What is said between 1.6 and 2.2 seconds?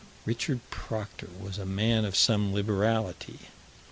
man of